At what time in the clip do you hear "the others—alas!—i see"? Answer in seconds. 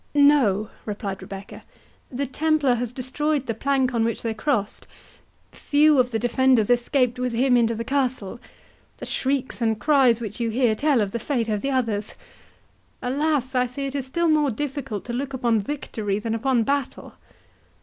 11.61-13.85